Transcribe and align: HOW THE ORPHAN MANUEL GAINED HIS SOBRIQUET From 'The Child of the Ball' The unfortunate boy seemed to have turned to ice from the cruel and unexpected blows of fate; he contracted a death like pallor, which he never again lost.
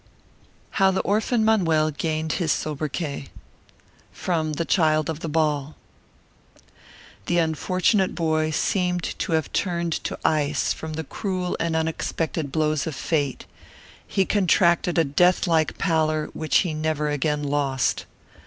HOW 0.81 0.89
THE 0.89 1.01
ORPHAN 1.01 1.45
MANUEL 1.45 1.91
GAINED 1.91 2.33
HIS 2.33 2.51
SOBRIQUET 2.53 3.25
From 4.11 4.53
'The 4.53 4.65
Child 4.65 5.11
of 5.11 5.19
the 5.19 5.29
Ball' 5.29 5.75
The 7.27 7.37
unfortunate 7.37 8.15
boy 8.15 8.49
seemed 8.49 9.03
to 9.19 9.33
have 9.33 9.53
turned 9.53 9.93
to 10.05 10.17
ice 10.25 10.73
from 10.73 10.93
the 10.93 11.03
cruel 11.03 11.55
and 11.59 11.75
unexpected 11.75 12.51
blows 12.51 12.87
of 12.87 12.95
fate; 12.95 13.45
he 14.07 14.25
contracted 14.25 14.97
a 14.97 15.03
death 15.03 15.45
like 15.45 15.77
pallor, 15.77 16.31
which 16.33 16.57
he 16.65 16.73
never 16.73 17.07
again 17.11 17.43
lost. 17.43 18.07